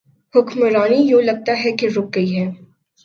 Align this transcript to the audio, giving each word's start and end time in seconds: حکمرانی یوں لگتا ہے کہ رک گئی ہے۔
حکمرانی 0.33 1.01
یوں 1.01 1.21
لگتا 1.21 1.53
ہے 1.63 1.71
کہ 1.71 1.87
رک 1.95 2.15
گئی 2.15 2.37
ہے۔ 2.37 2.51